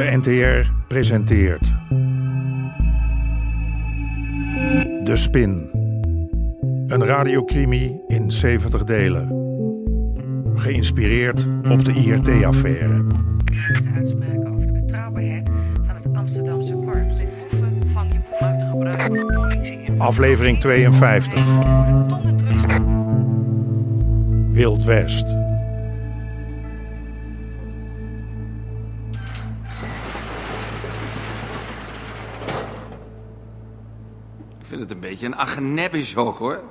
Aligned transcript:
De 0.00 0.16
NTR 0.16 0.70
presenteert. 0.88 1.74
De 5.04 5.16
Spin. 5.16 5.70
Een 6.86 7.04
radiocrimi 7.04 8.00
in 8.06 8.30
70 8.30 8.84
delen. 8.84 9.28
Geïnspireerd 10.54 11.46
op 11.68 11.84
de 11.84 11.92
IRT-affaire. 11.92 13.04
uitspraken 13.94 14.52
over 14.52 14.66
de 14.66 14.72
betrouwbaarheid 14.72 15.50
van 15.86 15.94
het 15.94 16.16
Amsterdamse 16.16 16.74
korps. 16.74 17.18
De 17.18 17.26
boeven 17.50 17.82
van 17.92 18.08
je 18.08 18.20
gebruik 18.70 19.00
van 19.00 19.12
de 19.12 19.32
politie. 19.34 20.00
Aflevering 20.00 20.60
52. 20.60 21.54
Worden 21.54 22.06
tonnen 22.08 22.36
drugs 22.36 22.64
Wild 24.52 24.84
West. 24.84 25.49
Een 35.26 35.74
beetje 35.90 36.20
een 36.20 36.26
ook, 36.26 36.36
hoor. 36.36 36.62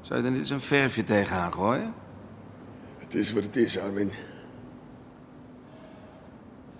Zou 0.00 0.20
je 0.20 0.26
er 0.26 0.30
niet 0.30 0.40
eens 0.40 0.50
een 0.50 0.60
verfje 0.60 1.04
tegenaan 1.04 1.52
gooien? 1.52 1.94
Het 2.98 3.14
is 3.14 3.32
wat 3.32 3.44
het 3.44 3.56
is, 3.56 3.78
Armin. 3.78 4.10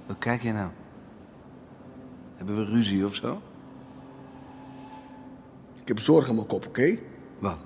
Wat 0.06 0.18
kijk 0.18 0.42
je 0.42 0.52
nou? 0.52 0.70
Hebben 2.36 2.56
we 2.56 2.64
ruzie 2.64 3.04
of 3.04 3.14
zo? 3.14 3.42
Ik 5.80 5.88
heb 5.88 5.98
zorg 5.98 6.28
aan 6.28 6.34
mijn 6.34 6.46
kop, 6.46 6.66
oké? 6.66 6.98
Wat? 7.38 7.58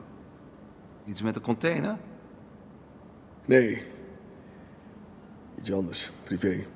Iets 1.05 1.23
met 1.23 1.35
de 1.35 1.41
container? 1.41 1.99
Nee. 3.45 3.87
Iets 5.59 5.73
anders, 5.73 6.13
privé. 6.25 6.67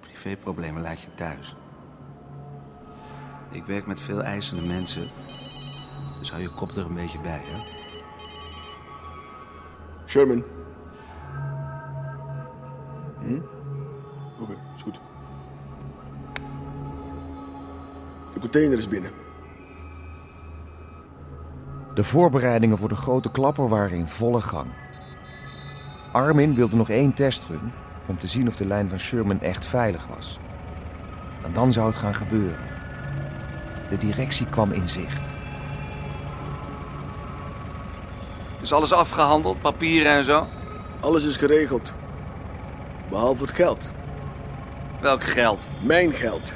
Privéproblemen 0.00 0.82
laat 0.82 1.02
je 1.02 1.14
thuis. 1.14 1.56
Ik 3.56 3.64
werk 3.64 3.86
met 3.86 4.00
veel 4.00 4.22
eisende 4.22 4.66
mensen. 4.66 5.08
Dus 6.18 6.30
hou 6.30 6.42
je 6.42 6.48
kop 6.48 6.70
er 6.70 6.86
een 6.86 6.94
beetje 6.94 7.20
bij, 7.20 7.42
hè? 7.44 7.58
Sherman. 10.06 10.44
Hm? 13.20 13.40
Oké, 14.40 14.52
is 14.76 14.82
goed. 14.82 15.00
De 18.32 18.40
container 18.40 18.78
is 18.78 18.88
binnen. 18.88 19.10
De 21.94 22.04
voorbereidingen 22.04 22.78
voor 22.78 22.88
de 22.88 22.96
grote 22.96 23.30
klapper 23.30 23.68
waren 23.68 23.98
in 23.98 24.08
volle 24.08 24.40
gang. 24.40 24.70
Armin 26.12 26.54
wilde 26.54 26.76
nog 26.76 26.90
één 26.90 27.14
testrun 27.14 27.72
om 28.06 28.18
te 28.18 28.26
zien 28.26 28.48
of 28.48 28.56
de 28.56 28.66
lijn 28.66 28.88
van 28.88 28.98
Sherman 28.98 29.40
echt 29.40 29.64
veilig 29.64 30.06
was. 30.06 30.38
En 31.44 31.52
dan 31.52 31.72
zou 31.72 31.86
het 31.86 31.96
gaan 31.96 32.14
gebeuren. 32.14 32.75
De 33.88 33.96
directie 33.96 34.46
kwam 34.46 34.72
in 34.72 34.88
zicht. 34.88 35.34
Is 38.62 38.72
alles 38.72 38.92
afgehandeld? 38.92 39.60
Papieren 39.60 40.12
en 40.12 40.24
zo? 40.24 40.46
Alles 41.00 41.24
is 41.24 41.36
geregeld. 41.36 41.92
Behalve 43.10 43.42
het 43.42 43.52
geld. 43.52 43.90
Welk 45.00 45.24
geld? 45.24 45.66
Mijn 45.82 46.12
geld. 46.12 46.54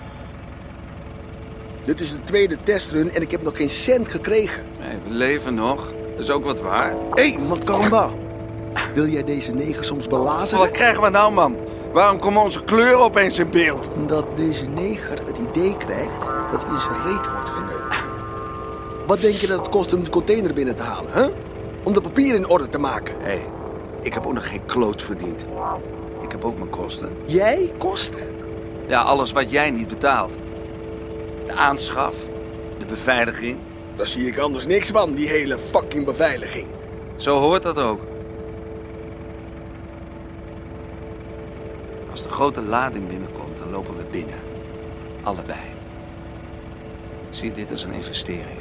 Dit 1.82 2.00
is 2.00 2.10
de 2.10 2.22
tweede 2.22 2.62
testrun 2.62 3.10
en 3.10 3.22
ik 3.22 3.30
heb 3.30 3.42
nog 3.42 3.56
geen 3.56 3.70
cent 3.70 4.08
gekregen. 4.08 4.62
Nee, 4.80 4.98
we 5.08 5.10
leven 5.10 5.54
nog. 5.54 5.92
Dat 6.16 6.24
is 6.24 6.30
ook 6.30 6.44
wat 6.44 6.60
waard. 6.60 7.00
Hé, 7.14 7.36
hey. 7.36 8.12
Wil 8.94 9.06
jij 9.06 9.24
deze 9.24 9.54
neger 9.54 9.84
soms 9.84 10.06
belazen? 10.06 10.58
Wat 10.58 10.70
krijgen 10.70 11.02
we 11.02 11.10
nou, 11.10 11.32
man? 11.32 11.56
Waarom 11.92 12.18
komen 12.18 12.42
onze 12.42 12.64
kleuren 12.64 13.00
opeens 13.00 13.38
in 13.38 13.50
beeld? 13.50 13.88
Dat 14.06 14.36
deze 14.36 14.66
neger 14.66 15.26
het 15.26 15.38
idee 15.38 15.76
krijgt 15.76 16.39
dat 16.50 16.64
in 16.64 16.78
zijn 16.78 17.02
reet 17.02 17.32
wordt 17.32 17.48
geneukt. 17.48 18.02
Wat 19.06 19.20
denk 19.20 19.34
je 19.34 19.46
dat 19.46 19.58
het 19.58 19.68
kost 19.68 19.92
om 19.92 20.04
de 20.04 20.10
container 20.10 20.54
binnen 20.54 20.76
te 20.76 20.82
halen, 20.82 21.12
hè? 21.12 21.28
Om 21.82 21.92
de 21.92 22.00
papieren 22.00 22.36
in 22.36 22.48
orde 22.48 22.68
te 22.68 22.78
maken. 22.78 23.14
Hé, 23.18 23.26
hey, 23.26 23.46
ik 24.02 24.14
heb 24.14 24.26
ook 24.26 24.32
nog 24.32 24.48
geen 24.48 24.64
kloot 24.64 25.02
verdiend. 25.02 25.46
Ik 26.22 26.32
heb 26.32 26.44
ook 26.44 26.58
mijn 26.58 26.70
kosten. 26.70 27.16
Jij 27.24 27.72
kosten? 27.78 28.38
Ja, 28.86 29.00
alles 29.00 29.32
wat 29.32 29.50
jij 29.50 29.70
niet 29.70 29.88
betaalt. 29.88 30.36
De 31.46 31.52
aanschaf, 31.52 32.24
de 32.78 32.86
beveiliging. 32.86 33.58
Daar 33.96 34.06
zie 34.06 34.26
ik 34.26 34.38
anders 34.38 34.66
niks 34.66 34.90
van, 34.90 35.14
die 35.14 35.28
hele 35.28 35.58
fucking 35.58 36.04
beveiliging. 36.04 36.66
Zo 37.16 37.38
hoort 37.38 37.62
dat 37.62 37.78
ook. 37.78 38.00
Als 42.10 42.22
de 42.22 42.28
grote 42.28 42.62
lading 42.62 43.08
binnenkomt, 43.08 43.58
dan 43.58 43.70
lopen 43.70 43.96
we 43.96 44.04
binnen. 44.10 44.38
Allebei. 45.22 45.79
Zie 47.30 47.52
dit 47.52 47.70
als 47.70 47.82
een 47.82 47.92
investering. 47.92 48.58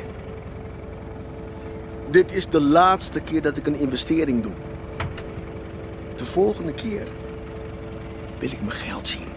Dit 2.12 2.32
is 2.32 2.48
de 2.48 2.62
laatste 2.62 3.20
keer 3.20 3.42
dat 3.42 3.58
ik 3.58 3.68
een 3.68 3.80
investering 3.80 4.44
doe. 4.44 4.54
De 6.16 6.26
volgende 6.26 6.74
keer 6.74 7.08
wil 8.40 8.52
ik 8.52 8.60
mijn 8.60 8.72
geld 8.72 9.08
zien. 9.08 9.28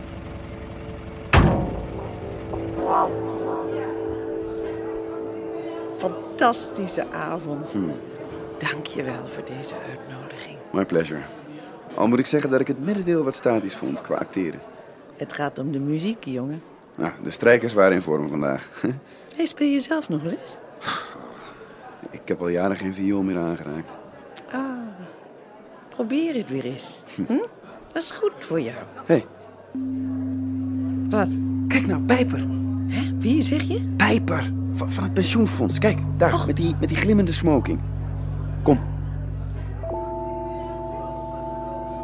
Fantastische 5.98 7.10
avond. 7.10 7.74
Dank 8.58 8.86
je 8.86 9.02
wel 9.02 9.26
voor 9.26 9.44
deze 9.44 9.74
uitnodiging. 9.74 10.58
My 10.72 10.84
pleasure. 10.84 11.20
Al 11.94 12.08
moet 12.08 12.18
ik 12.18 12.26
zeggen 12.26 12.50
dat 12.50 12.60
ik 12.60 12.66
het 12.66 12.84
middendeel 12.84 13.24
wat 13.24 13.34
statisch 13.34 13.74
vond 13.74 14.00
qua 14.00 14.14
acteren. 14.16 14.60
Het 15.16 15.32
gaat 15.32 15.58
om 15.58 15.72
de 15.72 15.78
muziek, 15.78 16.24
jongen. 16.24 16.62
Nou, 16.94 17.12
de 17.22 17.30
strijkers 17.30 17.72
waren 17.72 17.92
in 17.92 18.02
vorm 18.02 18.28
vandaag. 18.28 18.68
Hey, 19.36 19.44
speel 19.46 19.68
je 19.68 19.80
zelf 19.80 20.08
nog 20.08 20.22
wel 20.22 20.32
eens? 20.32 20.56
ik 22.10 22.20
heb 22.24 22.40
al 22.40 22.48
jaren 22.48 22.76
geen 22.76 22.94
viool 22.94 23.22
meer 23.22 23.38
aangeraakt. 23.38 23.90
Ah, 24.52 24.60
probeer 25.88 26.34
het 26.34 26.48
weer 26.48 26.64
eens. 26.64 27.02
Hm? 27.26 27.36
Dat 27.92 28.02
is 28.02 28.10
goed 28.10 28.32
voor 28.38 28.60
jou. 28.60 28.76
Hé, 29.06 29.14
hey, 29.14 29.26
Wat? 31.10 31.28
kijk 31.68 31.86
nou, 31.86 32.02
Pijper. 32.02 32.38
Hè? 32.88 33.18
Wie 33.18 33.42
zeg 33.42 33.62
je? 33.62 33.92
Pijper. 33.96 34.52
Van, 34.72 34.90
van 34.90 35.04
het 35.04 35.14
pensioenfonds. 35.14 35.78
Kijk, 35.78 35.98
daar, 36.16 36.46
met, 36.46 36.56
die, 36.56 36.76
met 36.80 36.88
die 36.88 36.98
glimmende 36.98 37.32
smoking. 37.32 37.80
Kom. 38.62 38.78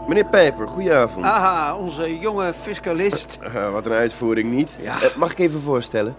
Meneer 0.09 0.27
Pijper, 0.27 0.69
goedenavond. 0.69 1.25
Aha, 1.25 1.77
onze 1.77 2.19
jonge 2.19 2.55
fiscalist. 2.55 3.39
Eh, 3.43 3.73
wat 3.73 3.87
een 3.87 3.93
uitvoering 3.93 4.51
niet. 4.51 4.79
Ja. 4.83 5.03
Eh, 5.03 5.17
mag 5.17 5.33
ik 5.33 5.39
even 5.39 5.61
voorstellen? 5.61 6.17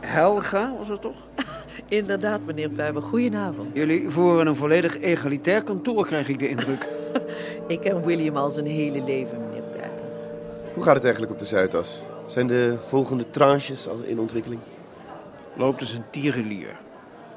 Helga, 0.00 0.72
was 0.78 0.88
het 0.88 1.00
toch? 1.00 1.16
Inderdaad, 1.88 2.40
meneer 2.46 2.68
Pijper. 2.68 3.02
Goedenavond. 3.02 3.68
Jullie 3.72 4.10
voeren 4.10 4.46
een 4.46 4.56
volledig 4.56 4.98
egalitair 5.00 5.62
kantoor, 5.62 6.06
krijg 6.06 6.28
ik 6.28 6.38
de 6.38 6.48
indruk. 6.48 6.86
Ik 7.66 7.80
ken 7.80 8.04
William 8.04 8.36
al 8.36 8.50
zijn 8.50 8.66
hele 8.66 9.04
leven, 9.04 9.40
meneer 9.40 9.62
Pijper. 9.62 10.04
Hoe 10.74 10.82
gaat 10.82 10.94
het 10.94 11.04
eigenlijk 11.04 11.32
op 11.32 11.38
de 11.38 11.44
Zuidas? 11.44 12.02
Zijn 12.26 12.46
de 12.46 12.76
volgende 12.80 13.30
tranches 13.30 13.88
al 13.88 14.00
in 14.04 14.18
ontwikkeling? 14.18 14.60
Loopt 15.54 15.78
dus 15.78 15.92
een 15.92 16.04
tierenlier. 16.10 16.76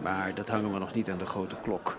Maar 0.02 0.31
dat 0.35 0.50
hangen 0.50 0.74
we 0.74 0.80
nog 0.80 0.94
niet 0.94 1.09
aan 1.09 1.18
de 1.18 1.25
grote 1.25 1.56
klok. 1.64 1.97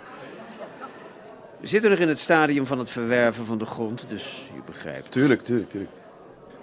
We 1.64 1.70
zitten 1.70 1.90
nog 1.90 1.98
in 1.98 2.08
het 2.08 2.18
stadium 2.18 2.66
van 2.66 2.78
het 2.78 2.90
verwerven 2.90 3.46
van 3.46 3.58
de 3.58 3.66
grond, 3.66 4.04
dus 4.08 4.50
je 4.54 4.60
begrijpt. 4.66 5.10
Tuurlijk, 5.10 5.42
tuurlijk, 5.42 5.70
tuurlijk. 5.70 5.92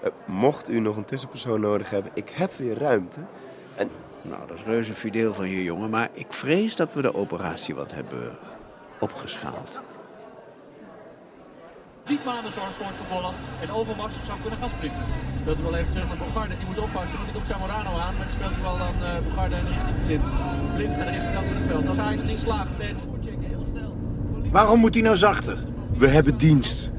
Eh, 0.04 0.10
mocht 0.26 0.70
u 0.70 0.80
nog 0.80 0.98
een 0.98 1.06
tussenpersoon 1.06 1.62
nodig 1.62 1.90
hebben, 1.90 2.12
ik 2.14 2.30
heb 2.30 2.54
weer 2.54 2.78
ruimte. 2.78 3.20
En 3.76 3.90
Nou, 4.22 4.48
dat 4.48 4.58
is 4.58 4.64
reuze 4.64 4.94
fideel 4.94 5.34
van 5.34 5.50
je 5.50 5.64
jongen, 5.64 5.90
maar 5.90 6.10
ik 6.14 6.34
vrees 6.34 6.76
dat 6.76 6.94
we 6.94 7.02
de 7.02 7.16
operatie 7.16 7.76
wat 7.76 7.94
hebben 7.94 8.38
opgeschaald. 9.00 9.80
Diepmanen 12.06 12.52
zorgt 12.52 12.76
voor 12.76 12.86
het 12.86 12.96
vervolg 12.96 13.34
en 13.62 13.72
Overmars 13.72 14.16
zou 14.26 14.42
kunnen 14.42 14.60
gaan 14.60 14.70
sprinten. 14.70 15.06
Speelt 15.40 15.56
hij 15.56 15.70
wel 15.70 15.76
even 15.76 15.92
terug 15.94 16.08
naar 16.08 16.18
Bogarde, 16.18 16.58
die 16.58 16.66
moet 16.66 16.80
oppassen, 16.80 17.18
want 17.18 17.26
die 17.26 17.36
komt 17.36 17.48
Zamorano 17.48 17.98
aan. 17.98 18.16
Maar 18.18 18.26
die 18.26 18.36
speelt 18.36 18.52
hij 18.52 18.62
wel 18.62 18.78
dan 18.78 18.96
uh, 19.02 19.20
Bogarde 19.30 19.56
in 19.56 19.66
de 19.66 19.72
richting 19.72 20.04
Blind. 20.06 20.24
Blind 20.76 20.94
aan 21.00 21.06
de 21.06 21.12
rechterkant 21.12 21.48
van 21.48 21.58
het 21.58 21.66
veld. 21.66 21.88
Als 21.88 21.98
Ajax 21.98 22.24
links 22.24 22.42
slaagt, 22.42 22.78
Ben 22.78 23.00
voorchecken 23.00 23.02
heel 23.02 23.10
snel. 23.10 23.21
Waarom 24.52 24.80
moet 24.80 24.94
hij 24.94 25.04
nou 25.04 25.16
zachter? 25.16 25.58
we 26.02 26.08
hebben 26.08 26.38
dienst. 26.38 26.92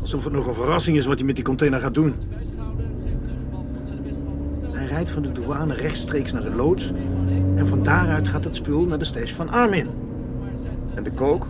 Alsof 0.00 0.24
het 0.24 0.32
nog 0.32 0.46
een 0.46 0.54
verrassing 0.54 0.96
is 0.96 1.06
wat 1.06 1.16
hij 1.18 1.26
met 1.26 1.34
die 1.34 1.44
container 1.44 1.80
gaat 1.80 1.94
doen. 1.94 2.14
Hij 4.70 4.86
rijdt 4.86 5.10
van 5.10 5.22
de 5.22 5.32
douane 5.32 5.74
rechtstreeks 5.74 6.32
naar 6.32 6.42
de 6.42 6.54
loods. 6.54 6.92
En 7.54 7.66
van 7.66 7.82
daaruit 7.82 8.28
gaat 8.28 8.44
het 8.44 8.56
spul 8.56 8.84
naar 8.84 8.98
de 8.98 9.04
stash 9.04 9.32
van 9.32 9.50
Armin. 9.50 9.88
En 10.94 11.02
de 11.02 11.10
kook? 11.10 11.46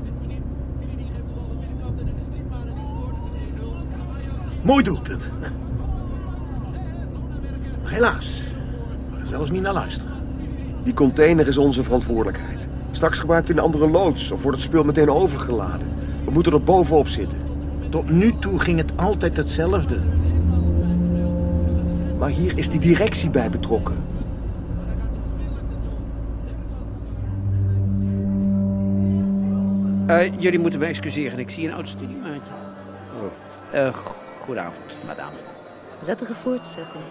Mooi 4.62 4.82
doelpunt. 4.82 5.30
Maar 7.82 7.92
helaas, 7.92 8.42
zelfs 9.22 9.50
niet 9.50 9.62
naar 9.62 9.72
luisteren. 9.72 10.14
Die 10.82 10.94
container 10.94 11.46
is 11.46 11.58
onze 11.58 11.82
verantwoordelijkheid. 11.82 12.59
Straks 13.00 13.18
gebruikt 13.18 13.48
u 13.48 13.52
een 13.52 13.58
andere 13.58 13.88
loods 13.88 14.30
of 14.30 14.42
wordt 14.42 14.56
het 14.58 14.66
spul 14.66 14.84
meteen 14.84 15.10
overgeladen. 15.10 15.88
We 16.24 16.30
moeten 16.30 16.52
er 16.52 16.62
bovenop 16.62 17.08
zitten. 17.08 17.38
Tot 17.90 18.10
nu 18.10 18.38
toe 18.38 18.58
ging 18.58 18.78
het 18.78 18.92
altijd 18.96 19.36
hetzelfde. 19.36 20.00
Maar 22.18 22.28
hier 22.28 22.58
is 22.58 22.68
die 22.68 22.80
directie 22.80 23.30
bij 23.30 23.50
betrokken. 23.50 24.04
Eh, 30.06 30.40
jullie 30.40 30.58
moeten 30.58 30.80
me 30.80 30.86
excuseren, 30.86 31.38
ik 31.38 31.50
zie 31.50 31.68
een 31.68 31.74
oud 31.74 31.88
studiemaatje. 31.88 32.52
Oh. 33.20 33.78
Eh, 33.80 33.94
goedenavond, 34.40 34.96
madame. 35.06 35.36
Prettige 35.98 36.34
voortzetting. 36.34 37.02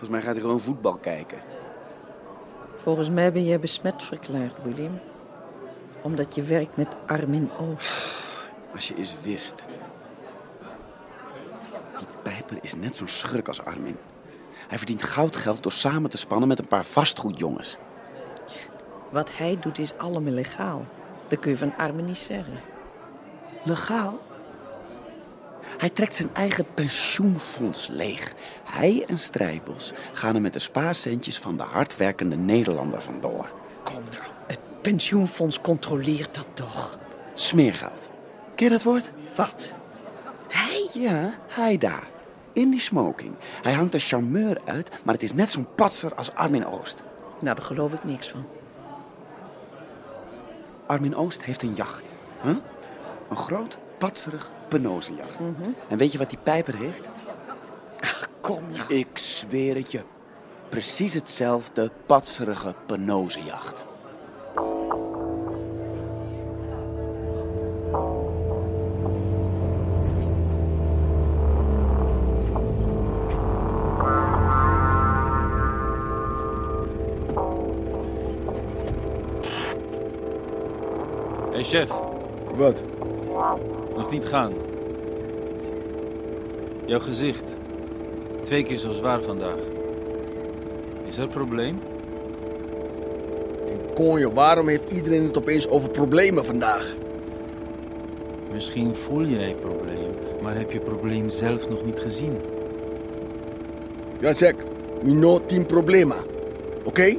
Volgens 0.00 0.20
mij 0.20 0.28
gaat 0.28 0.36
hij 0.40 0.40
gewoon 0.40 0.60
voetbal 0.60 0.98
kijken. 0.98 1.38
Volgens 2.82 3.10
mij 3.10 3.32
ben 3.32 3.44
jij 3.44 3.60
besmet 3.60 4.02
verklaard, 4.02 4.54
William. 4.62 4.98
Omdat 6.02 6.34
je 6.34 6.42
werkt 6.42 6.76
met 6.76 6.96
Armin 7.06 7.50
Oost. 7.58 8.24
Als 8.74 8.88
je 8.88 8.94
eens 8.96 9.16
wist. 9.22 9.66
Die 11.96 12.06
pijper 12.22 12.58
is 12.60 12.74
net 12.74 12.96
zo'n 12.96 13.08
schurk 13.08 13.48
als 13.48 13.64
Armin. 13.64 13.96
Hij 14.68 14.78
verdient 14.78 15.02
goudgeld 15.02 15.62
door 15.62 15.72
samen 15.72 16.10
te 16.10 16.18
spannen 16.18 16.48
met 16.48 16.58
een 16.58 16.66
paar 16.66 16.84
vastgoedjongens. 16.84 17.76
Wat 19.10 19.36
hij 19.36 19.58
doet 19.60 19.78
is 19.78 19.98
allemaal 19.98 20.32
legaal. 20.32 20.86
Dat 21.28 21.38
kun 21.38 21.50
je 21.50 21.56
van 21.56 21.76
Armin 21.76 22.04
niet 22.04 22.18
zeggen. 22.18 22.60
Legaal? 23.62 24.18
Hij 25.78 25.90
trekt 25.90 26.14
zijn 26.14 26.34
eigen 26.34 26.66
pensioenfonds 26.74 27.86
leeg. 27.86 28.32
Hij 28.64 29.04
en 29.06 29.18
Strijbos 29.18 29.92
gaan 30.12 30.34
er 30.34 30.40
met 30.40 30.52
de 30.52 30.58
spaarcentjes 30.58 31.38
van 31.38 31.56
de 31.56 31.62
hardwerkende 31.62 32.36
Nederlander 32.36 33.02
vandoor. 33.02 33.50
Kom 33.82 34.02
nou, 34.12 34.32
het 34.46 34.58
pensioenfonds 34.80 35.60
controleert 35.60 36.34
dat 36.34 36.46
toch? 36.54 36.98
Smeergeld. 37.34 38.08
Ken 38.54 38.66
je 38.66 38.72
dat 38.72 38.82
woord? 38.82 39.10
Wat? 39.34 39.72
Hij? 40.48 40.88
Ja, 40.92 41.34
hij 41.48 41.78
daar. 41.78 42.08
In 42.52 42.70
die 42.70 42.80
smoking. 42.80 43.34
Hij 43.62 43.72
hangt 43.72 43.94
een 43.94 44.00
charmeur 44.00 44.60
uit, 44.64 44.90
maar 45.04 45.14
het 45.14 45.22
is 45.22 45.32
net 45.32 45.50
zo'n 45.50 45.74
patser 45.74 46.14
als 46.14 46.34
Armin 46.34 46.66
Oost. 46.66 47.02
Nou, 47.40 47.56
daar 47.56 47.64
geloof 47.64 47.92
ik 47.92 48.04
niks 48.04 48.28
van. 48.28 48.44
Armin 50.86 51.16
Oost 51.16 51.42
heeft 51.42 51.62
een 51.62 51.74
jacht. 51.74 52.02
Huh? 52.42 52.56
Een 53.28 53.36
groot, 53.36 53.78
patserig 54.00 54.50
penozenjacht. 54.68 55.38
En 55.88 55.98
weet 55.98 56.12
je 56.12 56.18
wat 56.18 56.30
die 56.30 56.38
pijper 56.42 56.76
heeft? 56.76 57.08
Ach, 58.00 58.28
kom 58.40 58.62
nou. 58.72 58.94
Ik 58.94 59.18
zweer 59.18 59.74
het 59.74 59.92
je. 59.92 60.00
Precies 60.68 61.14
hetzelfde 61.14 61.90
patserige 62.06 62.74
penozenjacht. 62.86 63.84
Hé 81.50 81.56
hey 81.56 81.64
chef, 81.64 81.90
Wat? 82.54 82.89
Niet 84.10 84.24
gaan. 84.26 84.52
Jouw 86.84 86.98
gezicht. 86.98 87.44
Twee 88.42 88.62
keer 88.62 88.76
zo 88.76 88.92
zwaar 88.92 89.22
vandaag. 89.22 89.58
Is 91.04 91.16
er 91.16 91.22
een 91.22 91.28
probleem? 91.28 91.78
En 93.68 93.80
konjo, 93.94 94.32
waarom 94.32 94.68
heeft 94.68 94.92
iedereen 94.92 95.24
het 95.24 95.38
opeens 95.38 95.68
over 95.68 95.90
problemen 95.90 96.44
vandaag? 96.44 96.94
Misschien 98.52 98.94
voel 98.94 99.24
jij 99.24 99.54
probleem, 99.54 100.10
maar 100.42 100.56
heb 100.56 100.70
je 100.70 100.80
probleem 100.80 101.28
zelf 101.28 101.68
nog 101.68 101.84
niet 101.84 102.00
gezien. 102.00 102.36
Jacek, 104.20 104.64
mi 105.02 105.12
no 105.12 105.46
team 105.46 105.66
problema. 105.66 106.16
Oké? 106.84 107.16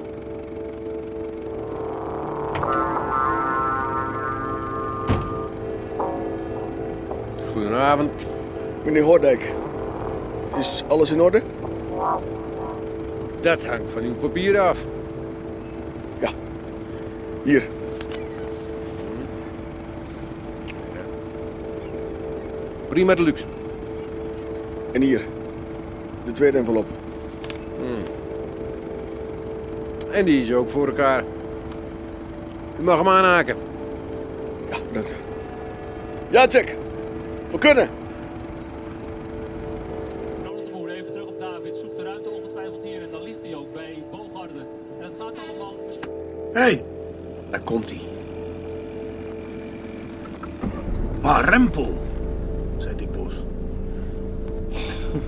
Goedenavond. 7.82 8.28
Meneer 8.84 9.04
Hoordijk, 9.04 9.54
is 10.58 10.84
alles 10.88 11.12
in 11.12 11.22
orde? 11.22 11.42
Dat 13.42 13.66
hangt 13.66 13.92
van 13.92 14.04
uw 14.04 14.14
papieren 14.14 14.62
af. 14.62 14.84
Hier. 17.44 17.68
Prima 22.88 23.16
deluxe. 23.16 23.46
En 24.92 25.02
hier. 25.02 25.22
De 26.26 26.32
tweede 26.32 26.58
envelop. 26.58 26.86
Hmm. 27.78 28.04
En 30.12 30.26
die 30.26 30.42
is 30.42 30.54
ook 30.54 30.70
voor 30.70 30.88
elkaar. 30.88 31.24
U 32.80 32.84
mag 32.84 32.98
hem 32.98 33.08
aanhaken. 33.08 33.56
Ja, 34.70 34.78
bedankt. 34.88 35.16
Jacek, 36.30 36.78
we 37.52 37.58
kunnen. 37.58 37.90
Ronald 40.44 40.66
de 40.66 40.72
Boer, 40.72 40.90
even 40.90 41.12
terug 41.12 41.28
op 41.28 41.40
David. 41.40 41.76
Zoekt 41.76 41.98
de 41.98 42.04
ruimte 42.04 42.30
ongetwijfeld 42.30 42.84
hier 42.84 43.02
en 43.02 43.12
dan 43.12 43.24
ligt 43.24 43.42
hij 43.42 43.56
ook 43.56 43.74
bij 43.74 44.04
Bogarde. 44.12 44.60
En 45.00 45.04
het 45.04 45.14
gaat 45.20 45.34
allemaal 45.48 45.76
misschien... 45.86 46.12
Hé, 46.54 46.62
hey, 46.62 46.86
daar 47.50 47.62
komt 47.62 47.90
hij. 47.90 48.00
Ah, 51.22 51.44
Rempel, 51.46 51.98
zei 52.78 52.96
Dick 52.96 53.12
Bos. 53.12 53.44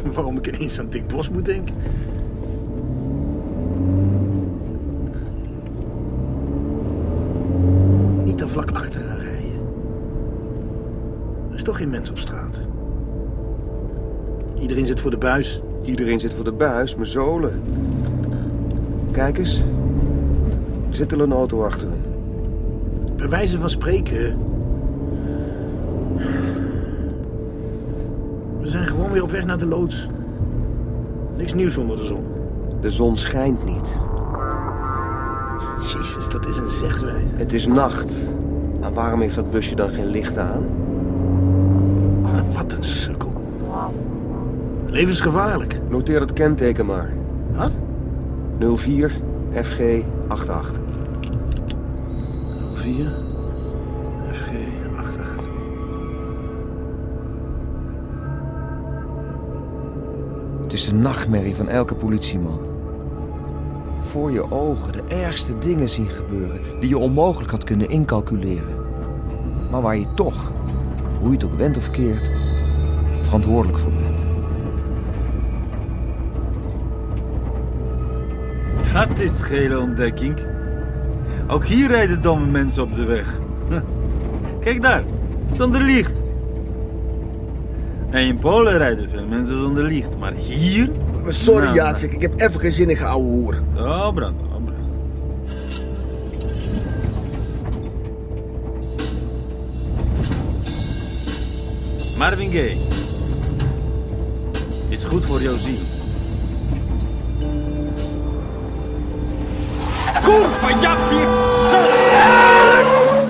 Waarom 0.13 0.37
ik 0.37 0.47
ineens 0.47 0.79
aan 0.79 0.89
Dick 0.89 1.07
Bos 1.07 1.29
moet 1.29 1.45
denken? 1.45 1.75
Er 11.53 11.59
is 11.59 11.65
toch 11.65 11.77
geen 11.77 11.89
mens 11.89 12.09
op 12.09 12.17
straat. 12.17 12.59
Iedereen 14.59 14.85
zit 14.85 14.99
voor 14.99 15.11
de 15.11 15.17
buis. 15.17 15.61
Iedereen 15.85 16.19
zit 16.19 16.33
voor 16.33 16.43
de 16.43 16.51
buis, 16.51 16.95
mijn 16.95 17.07
zolen. 17.07 17.61
Kijk 19.11 19.37
eens. 19.37 19.63
Er 20.89 20.95
zit 20.95 21.13
al 21.13 21.19
een 21.19 21.31
auto 21.31 21.63
achter 21.63 21.87
hem. 21.87 22.01
Bij 23.15 23.29
wijze 23.29 23.59
van 23.59 23.69
spreken. 23.69 24.37
We 28.59 28.67
zijn 28.67 28.85
gewoon 28.85 29.11
weer 29.11 29.23
op 29.23 29.31
weg 29.31 29.45
naar 29.45 29.57
de 29.57 29.65
loods. 29.65 30.07
Niks 31.37 31.53
nieuws 31.53 31.77
onder 31.77 31.97
de 31.97 32.05
zon. 32.05 32.25
De 32.81 32.91
zon 32.91 33.15
schijnt 33.17 33.65
niet. 33.65 34.01
Jezus, 35.79 36.29
dat 36.29 36.45
is 36.45 36.57
een 36.57 36.69
zegswijze. 36.69 37.35
Het 37.35 37.53
is 37.53 37.67
nacht. 37.67 38.13
Maar 38.79 38.93
waarom 38.93 39.21
heeft 39.21 39.35
dat 39.35 39.51
busje 39.51 39.75
dan 39.75 39.89
geen 39.89 40.07
licht 40.07 40.37
aan? 40.37 40.65
Wat 42.53 42.71
een 42.71 42.83
sukkel. 42.83 43.33
Levensgevaarlijk. 44.85 45.79
Noteer 45.89 46.19
het 46.19 46.33
kenteken 46.33 46.85
maar. 46.85 47.13
Wat? 47.51 47.77
04 48.77 49.21
FG 49.53 50.01
88. 50.27 50.81
04 52.73 53.11
FG 54.31 54.51
88. 54.97 55.47
Het 60.61 60.73
is 60.73 60.85
de 60.85 60.93
nachtmerrie 60.93 61.55
van 61.55 61.67
elke 61.67 61.95
politieman. 61.95 62.59
Voor 63.99 64.31
je 64.31 64.51
ogen 64.51 64.93
de 64.93 65.03
ergste 65.07 65.59
dingen 65.59 65.89
zien 65.89 66.07
gebeuren 66.07 66.61
die 66.79 66.89
je 66.89 66.97
onmogelijk 66.97 67.51
had 67.51 67.63
kunnen 67.63 67.89
incalculeren. 67.89 68.81
Maar 69.71 69.81
waar 69.81 69.97
je 69.97 70.13
toch, 70.15 70.51
hoe 71.19 71.27
je 71.27 71.35
het 71.35 71.43
ook 71.43 71.57
went 71.57 71.77
of 71.77 71.91
keert, 71.91 72.31
verantwoordelijk 73.23 73.77
voor 73.77 73.91
bent. 73.91 74.25
Dat 78.93 79.19
is 79.19 79.37
de 79.37 79.43
gele 79.43 79.79
ontdekking. 79.79 80.39
Ook 81.47 81.65
hier 81.65 81.87
rijden 81.87 82.21
domme 82.21 82.45
mensen 82.45 82.83
op 82.83 82.95
de 82.95 83.05
weg. 83.05 83.39
Kijk 84.63 84.81
daar, 84.81 85.03
zonder 85.51 85.81
licht. 85.81 86.13
En 88.09 88.25
in 88.25 88.39
Polen 88.39 88.77
rijden 88.77 89.09
veel 89.09 89.25
mensen 89.27 89.57
zonder 89.57 89.83
licht, 89.83 90.17
maar 90.17 90.33
hier... 90.33 90.89
Sorry, 91.27 91.63
Nou, 91.63 91.75
Jacek, 91.75 92.13
ik 92.13 92.21
heb 92.21 92.39
even 92.39 92.59
geen 92.59 92.71
zinnige 92.71 93.05
ouwe 93.05 93.25
hoer. 93.25 93.61
Oh, 93.75 94.13
brand, 94.13 94.35
oh, 94.41 94.65
brand. 94.65 94.87
Marvin 102.17 102.51
Gaye. 102.51 102.82
Is 104.93 105.03
goed 105.03 105.25
voor 105.25 105.41
jouw 105.41 105.57
ziel. 105.57 105.79
Kurwa, 110.21 110.69
ja 110.81 110.95
pier... 111.09 111.27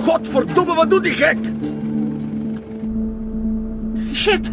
Godverdomme, 0.02 0.74
wat 0.74 0.90
doet 0.90 1.02
die 1.02 1.12
gek? 1.12 1.36
Shit. 4.14 4.50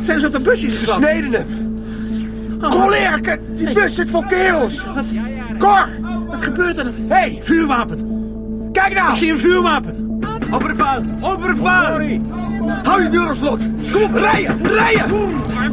Zijn 0.00 0.20
ze 0.20 0.26
op 0.26 0.32
de 0.32 0.40
busjes 0.40 0.72
Ze 0.72 0.78
geklapt? 0.78 0.98
sneden 1.00 1.32
hem. 1.32 1.78
Oh. 2.62 2.70
Collega, 2.70 3.36
die 3.56 3.72
bus 3.72 3.94
zit 3.94 4.10
vol 4.10 4.24
kerels. 4.24 4.84
Wat, 4.84 5.04
Cor, 5.58 5.88
wat 6.28 6.42
gebeurt 6.42 6.76
er? 6.76 6.92
hey, 7.08 7.40
Vuurwapen. 7.42 7.98
kijk 8.72 8.94
nou. 8.94 9.10
Ik 9.10 9.16
zie 9.16 9.32
een 9.32 9.38
vuurwapen. 9.38 10.20
Overval! 10.50 11.02
Overval! 11.20 12.00
Hou 12.82 13.02
je 13.02 13.08
deur 13.10 13.28
op 13.30 13.36
slot. 13.36 13.62
Kom 13.92 14.02
op, 14.02 14.14
rijden, 14.14 14.66
rijden. 14.66 15.10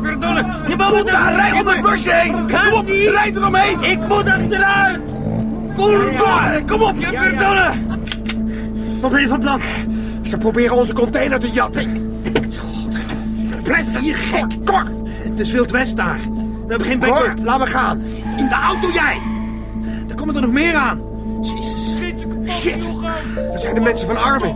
Verdomme! 0.01 0.45
Je 0.67 0.75
Kom 0.75 0.95
moet 0.95 1.07
daar, 1.07 1.33
rij 1.33 1.51
om 1.51 1.67
het 1.67 1.81
busje 1.81 2.11
heen. 2.11 2.31
Kom 2.33 2.73
op, 2.73 2.87
rijd 2.87 3.35
er 3.35 3.45
omheen. 3.45 3.83
Ik 3.83 3.99
moet 4.07 4.25
achteruit! 4.25 4.99
Kurva, 5.75 6.61
kom 6.65 6.81
op. 6.81 6.95
Je 6.97 7.07
verdomme! 7.15 7.73
Wat 9.01 9.11
ben 9.11 9.21
je 9.21 9.27
van 9.27 9.39
plan? 9.39 9.61
Ze 10.21 10.37
proberen 10.37 10.75
onze 10.75 10.93
container 10.93 11.39
te 11.39 11.51
jatten. 11.51 12.11
Blijf 13.63 13.99
hier, 13.99 14.15
gek. 14.15 14.45
Kor. 14.65 14.83
Het 15.07 15.39
is 15.39 15.51
Wild 15.51 15.71
West 15.71 15.95
daar. 15.95 16.19
We 16.67 16.83
geen 16.83 16.99
Cor, 16.99 17.09
backup. 17.09 17.45
laat 17.45 17.59
me 17.59 17.65
gaan. 17.65 18.01
In 18.37 18.47
de 18.47 18.55
auto 18.55 18.91
jij. 18.91 19.17
Er 20.09 20.15
komen 20.15 20.35
er 20.35 20.41
nog 20.41 20.51
meer 20.51 20.75
aan. 20.75 21.01
Jezus. 21.41 21.85
Shit, 22.59 22.81
dat 23.51 23.61
zijn 23.61 23.73
de 23.75 23.81
mensen 23.81 24.07
van 24.07 24.17
Armin. 24.17 24.55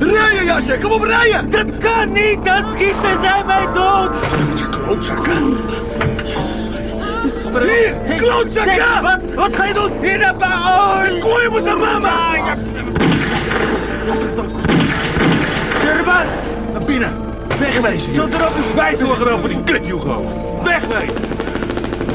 Rijden, 0.00 0.44
jasje, 0.44 0.78
kom 0.82 0.90
op, 0.90 1.02
rijden. 1.02 1.50
Dat 1.50 1.78
kan 1.78 2.12
niet! 2.12 2.44
Dat 2.44 2.64
schieten 2.74 3.20
zij 3.22 3.42
mij 3.46 3.66
dood! 3.72 4.16
Stelletje 4.28 4.68
klootzakken. 4.68 5.56
Hier, 7.62 8.16
klootzakken. 8.16 9.02
Wat, 9.02 9.18
wat 9.34 9.56
ga 9.56 9.64
je 9.64 9.74
doen? 9.74 9.90
Hier 10.02 10.18
naar 10.18 10.36
buiten! 10.36 11.30
Hem 11.42 11.54
eens 11.54 11.66
aan 11.66 11.78
mama. 11.78 12.34
Sherman! 15.80 16.26
Naar 16.72 16.84
binnen. 16.86 17.16
Wegwezen. 17.58 18.14
Zult 18.14 18.34
er 18.34 18.46
ook 18.46 18.56
een 18.56 18.70
zwijt 18.72 19.00
voor 19.00 19.16
geweld 19.16 19.40
voor 19.40 19.48
die 19.48 19.62
kut 19.64 19.86
Hugo? 19.86 20.24
Wegwezen! 20.64 21.14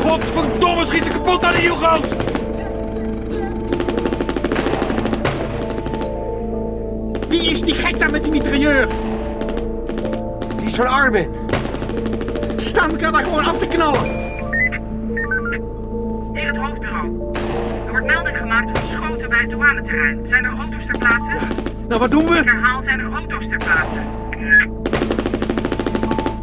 Godverdomme, 0.02 0.86
schiet 0.86 1.04
ze 1.04 1.10
kapot 1.10 1.44
aan 1.44 1.54
de 1.54 1.60
Hugo's! 1.60 2.31
Die 10.58 10.66
is 10.66 10.76
van 10.76 10.88
Armin. 10.88 11.28
Ze 12.58 12.68
staan 12.68 12.90
elkaar 12.90 13.12
daar 13.12 13.24
gewoon 13.24 13.46
af 13.46 13.58
te 13.58 13.68
knallen. 13.68 14.04
Hier 16.34 16.48
het 16.48 16.58
hoofdbureau. 16.58 17.32
Er 17.86 17.92
wordt 17.92 18.06
melding 18.06 18.38
gemaakt 18.38 18.80
van 18.80 18.90
schoten 18.90 19.30
bij 19.30 19.40
het 19.40 19.50
douaneterrein. 19.50 20.20
Zijn 20.28 20.46
er 20.46 20.52
auto's 20.58 20.86
ter 20.86 20.98
plaatse? 20.98 21.48
Nou, 21.88 22.00
wat 22.00 22.12
doen 22.12 22.22
Ik 22.22 22.28
we? 22.28 22.36
herhaal, 22.36 22.84
zijn 22.84 23.00
er 23.00 23.12
auto's 23.14 23.48
ter 23.48 23.58
plaatse? 23.58 24.00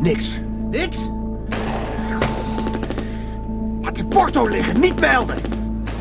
Niks. 0.00 0.40
Niks? 0.70 0.98
Laat 3.82 3.94
die 3.94 4.04
porto 4.04 4.48
liggen, 4.48 4.80
niet 4.80 5.00
melden. 5.00 5.36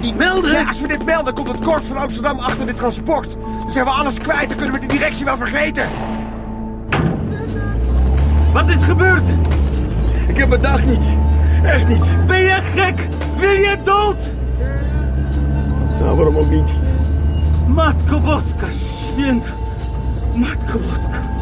Niet 0.01 0.17
melden? 0.17 0.51
Ja, 0.51 0.63
als 0.67 0.81
we 0.81 0.87
dit 0.87 1.05
melden, 1.05 1.33
komt 1.33 1.47
het 1.47 1.65
kort 1.65 1.85
van 1.85 1.97
Amsterdam 1.97 2.39
achter 2.39 2.65
dit 2.65 2.77
transport. 2.77 3.37
Dan 3.61 3.71
zijn 3.71 3.85
we 3.85 3.91
alles 3.91 4.17
kwijt, 4.17 4.47
dan 4.49 4.57
kunnen 4.57 4.75
we 4.75 4.87
de 4.87 4.93
directie 4.93 5.25
wel 5.25 5.37
vergeten. 5.37 5.85
Wat 8.53 8.69
is 8.69 8.83
gebeurd? 8.83 9.27
Ik 10.27 10.37
heb 10.37 10.49
mijn 10.49 10.61
dag 10.61 10.85
niet. 10.85 11.03
Echt 11.63 11.87
niet. 11.87 12.27
Ben 12.27 12.39
je 12.39 12.59
gek? 12.75 13.07
Wil 13.37 13.51
je 13.51 13.77
dood? 13.83 14.21
Nou, 15.99 16.15
waarom 16.15 16.37
ook 16.37 16.49
niet? 16.49 16.73
Matko 17.67 18.19
Boska. 18.19 18.67
Matko 20.33 20.79
Boska. 20.79 21.36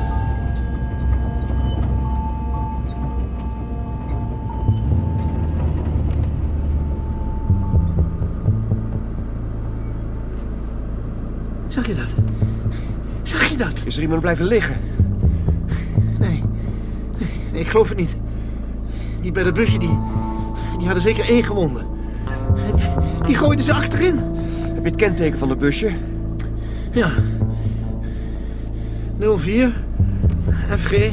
Zag 11.75 11.87
je 11.87 11.95
dat? 11.95 12.13
Zag 13.23 13.49
je 13.49 13.57
dat? 13.57 13.73
Is 13.85 13.95
er 13.95 14.01
iemand 14.01 14.21
blijven 14.21 14.45
liggen? 14.45 14.75
Nee. 16.19 16.43
nee. 17.51 17.61
Ik 17.61 17.67
geloof 17.67 17.89
het 17.89 17.97
niet. 17.97 18.15
Die 19.21 19.31
bij 19.31 19.43
dat 19.43 19.53
busje, 19.53 19.77
die, 19.77 19.99
die 20.77 20.85
hadden 20.85 21.01
zeker 21.01 21.25
één 21.25 21.43
gewonden. 21.43 21.85
En 22.55 22.75
Die, 22.75 22.85
die 23.25 23.35
gooiden 23.35 23.65
ze 23.65 23.73
achterin. 23.73 24.17
Heb 24.73 24.83
je 24.83 24.89
het 24.89 24.95
kenteken 24.95 25.39
van 25.39 25.49
het 25.49 25.59
busje? 25.59 25.91
Ja. 26.91 27.11
04 29.37 29.73
FG 30.77 31.11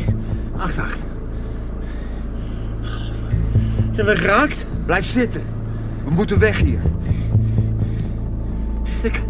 88. 0.57 0.99
Zijn 3.93 4.07
we 4.07 4.17
geraakt? 4.17 4.67
Blijf 4.87 5.07
zitten. 5.07 5.43
We 6.05 6.11
moeten 6.11 6.39
weg 6.39 6.59
hier. 6.59 6.81
Dat, 9.03 9.23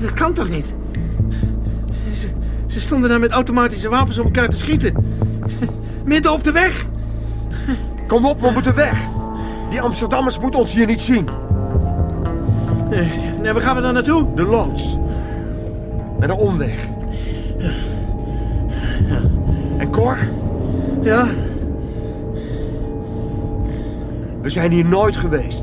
dat 0.00 0.12
kan 0.12 0.32
toch 0.32 0.48
niet? 0.48 0.74
Ze, 2.14 2.28
ze 2.66 2.80
stonden 2.80 3.10
daar 3.10 3.20
met 3.20 3.30
automatische 3.30 3.88
wapens 3.88 4.18
op 4.18 4.24
elkaar 4.24 4.48
te 4.48 4.56
schieten. 4.56 4.94
Midden 6.04 6.32
op 6.32 6.44
de 6.44 6.52
weg. 6.52 6.86
Kom 8.06 8.26
op, 8.26 8.40
we 8.40 8.50
moeten 8.52 8.74
weg. 8.74 8.98
Die 9.70 9.80
Amsterdammers 9.80 10.38
moeten 10.38 10.60
ons 10.60 10.74
hier 10.74 10.86
niet 10.86 11.00
zien. 11.00 11.28
Nee, 12.90 13.12
nee, 13.42 13.52
waar 13.52 13.62
gaan 13.62 13.76
we 13.76 13.82
dan 13.82 13.94
naartoe? 13.94 14.34
De 14.34 14.42
loods. 14.42 14.98
Met 16.18 16.30
een 16.30 16.36
omweg. 16.36 16.88
En 19.78 19.90
Cor, 19.90 20.16
Ja, 21.02 21.26
we 24.42 24.48
zijn 24.48 24.72
hier 24.72 24.84
nooit 24.84 25.16
geweest. 25.16 25.62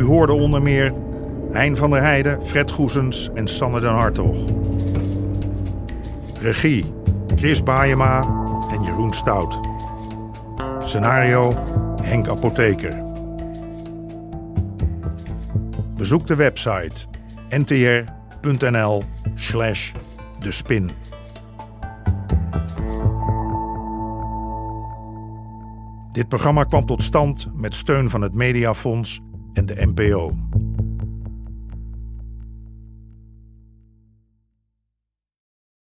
U 0.00 0.04
hoorde 0.04 0.32
onder 0.32 0.62
meer 0.62 0.94
Hein 1.52 1.76
van 1.76 1.90
der 1.90 2.00
Heijden, 2.00 2.42
Fred 2.42 2.70
Goesens 2.70 3.30
en 3.34 3.48
Sanne 3.48 3.80
den 3.80 3.90
Hartog. 3.90 4.36
Regie 6.40 6.92
Chris 7.36 7.62
Baayema 7.62 8.22
en 8.70 8.82
Jeroen 8.82 9.12
Stout. 9.12 9.60
Scenario 10.78 11.54
Henk 12.02 12.28
Apotheker. 12.28 13.02
Bezoek 15.96 16.26
de 16.26 16.34
website 16.34 17.06
ntr.nl 17.48 19.02
slash 19.34 19.92
de 20.38 20.50
spin. 20.50 20.90
Dit 26.12 26.28
programma 26.28 26.64
kwam 26.64 26.86
tot 26.86 27.02
stand 27.02 27.48
met 27.54 27.74
steun 27.74 28.08
van 28.08 28.22
het 28.22 28.34
Mediafonds 28.34 29.20
en 29.54 29.66
de 29.66 29.86
NPO. 29.86 30.32